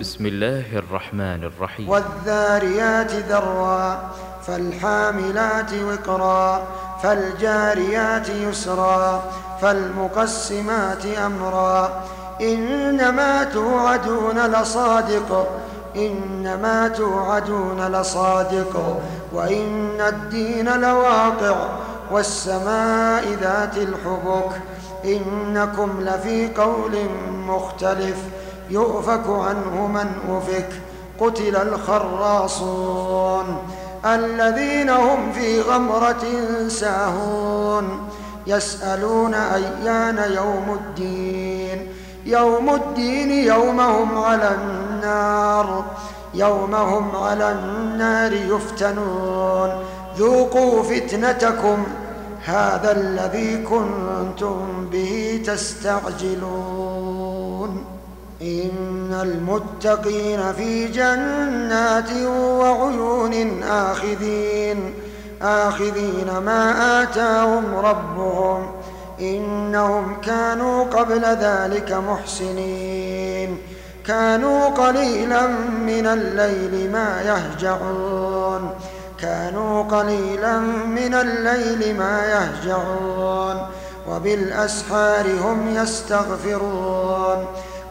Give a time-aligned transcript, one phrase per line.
[0.00, 4.00] بسم الله الرحمن الرحيم والذاريات ذرا
[4.46, 6.62] فالحاملات وقرا
[7.02, 9.22] فالجاريات يسرا
[9.62, 12.02] فالمقسمات أمرا
[12.40, 15.58] إنما توعدون لصادق
[15.96, 19.00] إنما توعدون لصادق
[19.32, 21.56] وإن الدين لواقع
[22.10, 24.50] والسماء ذات الحبك
[25.04, 26.92] إنكم لفي قول
[27.28, 28.16] مختلف
[28.70, 30.68] يؤفك عنه من أفك
[31.20, 33.56] قتل الخراصون
[34.04, 36.24] الذين هم في غمرة
[36.68, 38.08] ساهون
[38.46, 41.88] يسألون أيان يوم الدين
[42.24, 45.84] يوم الدين يومهم على النار
[46.34, 49.70] يومهم على النار يفتنون
[50.16, 51.86] ذوقوا فتنتكم
[52.44, 57.95] هذا الذي كنتم به تستعجلون
[58.42, 64.94] إن المتقين في جنات وعيون آخذين
[65.42, 66.70] آخذين ما
[67.02, 68.70] آتاهم ربهم
[69.20, 73.58] إنهم كانوا قبل ذلك محسنين
[74.06, 75.46] كانوا قليلا
[75.86, 78.70] من الليل ما يهجعون
[79.20, 83.56] كانوا قليلا من الليل ما يهجعون
[84.10, 87.44] وبالأسحار هم يستغفرون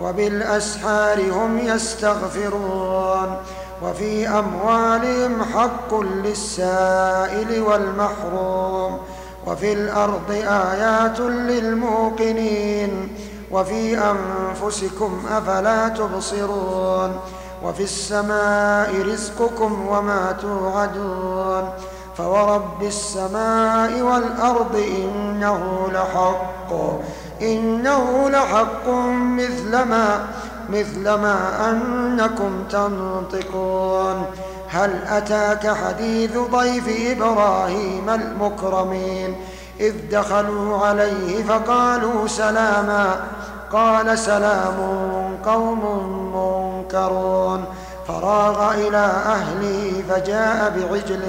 [0.00, 3.36] وبالأسحار هم يستغفرون
[3.82, 8.98] وفي أموالهم حق للسائل والمحروم
[9.46, 13.14] وفي الأرض آيات للموقنين
[13.50, 17.20] وفي أنفسكم أفلا تبصرون
[17.64, 21.68] وفي السماء رزقكم وما توعدون
[22.18, 26.74] فورب السماء والأرض إنه لحق
[27.42, 28.88] إنه لحق
[29.36, 30.26] مثل ما
[30.70, 34.24] مثل ما أنكم تنطقون
[34.68, 36.84] هل أتاك حديث ضيف
[37.18, 39.36] إبراهيم المكرمين
[39.80, 43.20] إذ دخلوا عليه فقالوا سلاما
[43.72, 44.74] قال سلام
[45.46, 45.78] قوم
[46.36, 47.64] منكرون
[48.08, 51.20] فراغ إلى أهله فجاء بعجل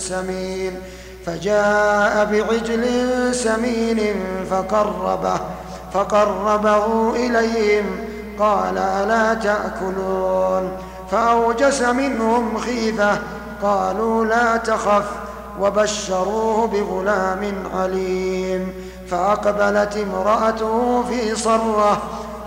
[0.00, 0.76] سمين
[1.28, 2.84] فجاء بعجل
[3.34, 4.16] سمين
[4.50, 5.40] فقربه
[5.92, 7.84] فقربه إليهم
[8.38, 10.72] قال ألا تأكلون
[11.10, 13.18] فأوجس منهم خيفة
[13.62, 15.04] قالوا لا تخف
[15.60, 18.72] وبشروه بغلام عليم
[19.10, 21.98] فأقبلت امرأته في صرة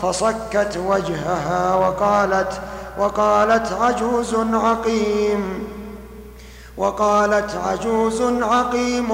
[0.02, 2.62] فصكت وجهها وقالت
[3.00, 5.72] وقالت عجوز عقيم
[6.78, 9.08] وقالت عجوز عقيم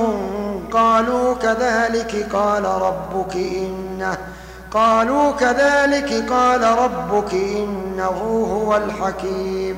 [0.72, 4.18] قالوا كذلك قال ربك إنه
[4.72, 9.78] قالوا كذلك قال ربك إنه هو الحكيم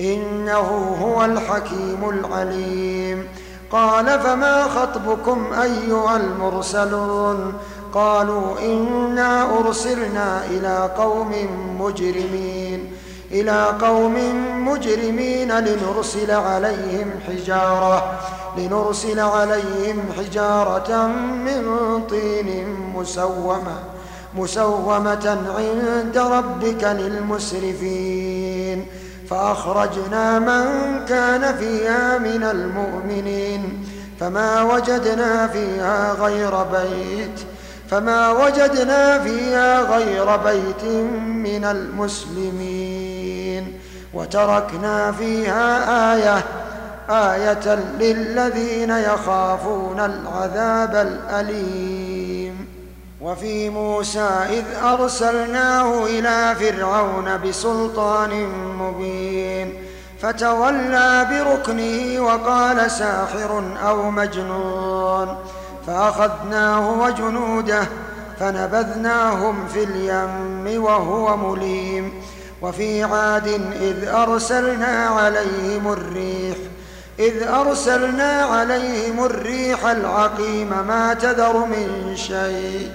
[0.00, 3.24] إنه هو الحكيم العليم
[3.72, 7.52] قال فما خطبكم أيها المرسلون
[7.94, 11.32] قالوا إنا أرسلنا إلى قوم
[11.80, 12.93] مجرمين
[13.32, 14.14] إلى قوم
[14.68, 18.20] مجرمين لنرسل عليهم حجارة
[18.58, 21.66] لنرسل عليهم حجارة من
[22.10, 23.76] طين مسومة
[24.36, 28.86] مسومة عند ربك للمسرفين
[29.30, 30.64] فأخرجنا من
[31.04, 33.84] كان فيها من المؤمنين
[34.20, 37.30] فما وجدنا فيها غير بيت
[37.90, 40.84] فما وجدنا فيها غير بيت
[41.36, 42.73] من المسلمين
[44.14, 46.44] وتركنا فيها آية
[47.10, 52.68] آية للذين يخافون العذاب الأليم
[53.20, 58.46] وفي موسى إذ أرسلناه إلى فرعون بسلطان
[58.78, 59.74] مبين
[60.22, 65.36] فتولى بركنه وقال ساحر أو مجنون
[65.86, 67.80] فأخذناه وجنوده
[68.40, 72.12] فنبذناهم في اليم وهو مليم
[72.64, 73.46] وفي عاد
[73.80, 76.56] إذ أرسلنا عليهم الريح
[77.18, 82.90] إذ أرسلنا عليهم الريح العقيم ما تذر من شيء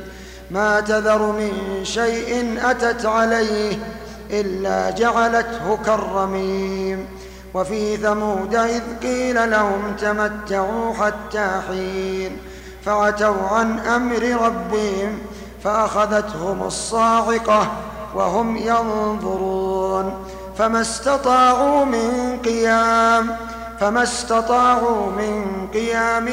[0.51, 1.51] ما تذر من
[1.83, 3.77] شيء أتت عليه
[4.31, 7.06] إلا جعلته كالرميم
[7.54, 12.38] وفي ثمود إذ قيل لهم تمتعوا حتى حين
[12.86, 15.19] فعتوا عن أمر ربهم
[15.63, 17.68] فأخذتهم الصاعقة
[18.15, 20.13] وهم ينظرون
[20.57, 23.35] فما استطاعوا من قيام
[23.79, 26.27] فما استطاعوا من قيام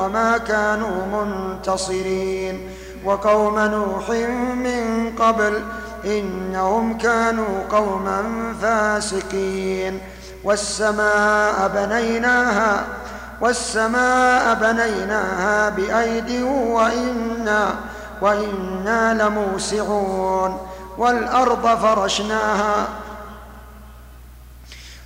[0.00, 2.60] وما كانوا منتصرين
[3.04, 4.10] وقوم نوح
[4.56, 5.62] من قبل
[6.04, 8.24] انهم كانوا قوما
[8.62, 9.98] فاسقين
[10.44, 12.84] والسماء بنيناها
[13.40, 17.74] والسماء بنيناها بايد وانا
[18.22, 20.58] وانا لموسعون
[20.98, 22.86] والأرض فرشناها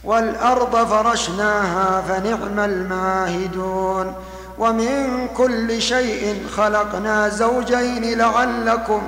[0.04, 4.12] والأرض فرشناها فنعم الماهدون
[4.58, 9.02] ومن كل شيء خلقنا زوجين لعلكم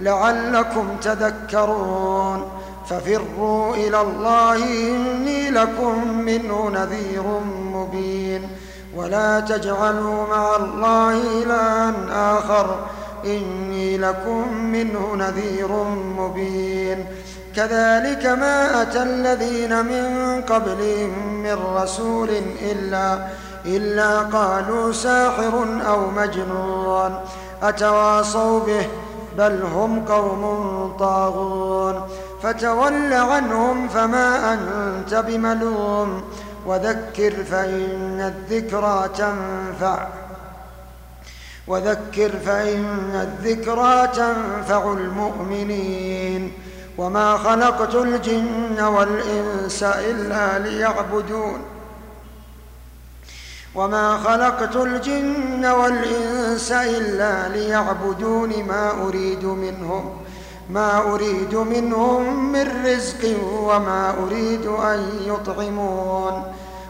[0.00, 2.50] لعلكم تذكرون
[2.90, 7.22] ففروا إلى الله إني لكم منه نذير
[7.54, 8.48] مبين
[8.96, 11.92] ولا تجعلوا مع الله إلها
[12.38, 12.76] آخر
[13.26, 15.68] إني لكم منه نذير
[16.18, 17.04] مبين
[17.56, 22.30] كذلك ما أتى الذين من قبلهم من رسول
[22.62, 23.18] إلا
[23.66, 27.18] إلا قالوا ساحر أو مجنون
[27.62, 28.86] أتواصوا به
[29.38, 32.00] بل هم قوم طاغون
[32.42, 36.22] فتول عنهم فما أنت بملوم
[36.66, 40.06] وذكر فإن الذكرى تنفع
[41.68, 42.86] وذكر فإن
[43.28, 46.52] الذكرى تنفع المؤمنين
[46.98, 51.58] وما خلقت الجن والإنس إلا ليعبدون
[53.74, 60.16] وما خلقت الجن والإنس إلا ليعبدون ما أريد منهم
[60.70, 66.42] ما أريد منهم من رزق وما أريد أن يطعمون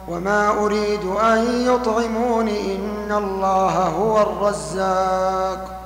[0.08, 5.80] وما أريد أن يطعمون إن الله هو الرزاق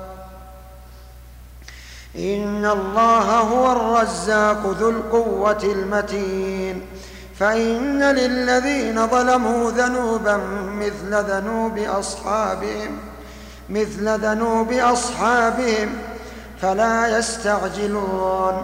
[2.19, 6.83] إن الله هو الرزاق ذو القوة المتين
[7.39, 10.37] فإن للذين ظلموا ذنوبا
[10.79, 12.99] مثل ذنوب أصحابهم
[13.71, 15.93] مثل ذنوب أصحابهم
[16.63, 18.63] فلا يستعجلون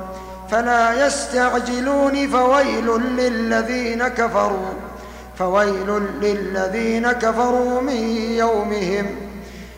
[0.51, 4.67] فلا يستعجلون فويل للذين كفروا
[5.39, 5.87] فويل
[6.23, 7.97] للذين كفروا من
[8.37, 9.07] يومهم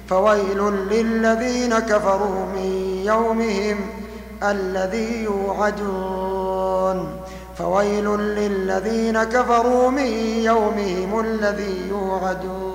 [0.08, 3.76] فويل للذين كفروا من يومهم
[4.43, 7.16] الذي يوعدون
[7.58, 10.06] فويل للذين كفروا من
[10.44, 12.68] يومهم الذي يوعدون